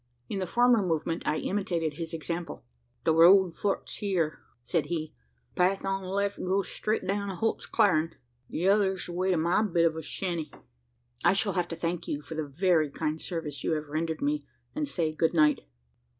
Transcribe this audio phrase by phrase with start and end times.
[0.29, 2.65] In the former movement, I imitated his example.
[3.03, 5.13] "The road forks here," said he.
[5.53, 8.15] "The path on the left goes straight down to Holt's Clarin'
[8.49, 10.51] the other's the way to my bit o' a shanty."
[11.23, 14.43] "I shall have to thank you for the very kind service you have rendered me,
[14.73, 15.59] and say `Good night.'"